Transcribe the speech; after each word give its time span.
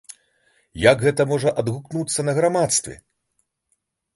Як 0.83 1.03
гэта 1.07 1.27
можа 1.33 1.53
адгукнуцца 1.63 2.25
на 2.31 2.35
грамадстве? 2.39 2.95